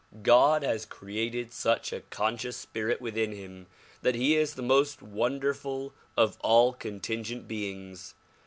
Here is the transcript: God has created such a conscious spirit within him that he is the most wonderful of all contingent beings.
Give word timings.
God 0.23 0.63
has 0.63 0.87
created 0.87 1.53
such 1.53 1.93
a 1.93 1.99
conscious 2.01 2.57
spirit 2.57 2.99
within 3.01 3.33
him 3.33 3.67
that 4.01 4.15
he 4.15 4.35
is 4.35 4.55
the 4.55 4.63
most 4.63 5.03
wonderful 5.03 5.93
of 6.17 6.39
all 6.41 6.73
contingent 6.73 7.47
beings. 7.47 8.15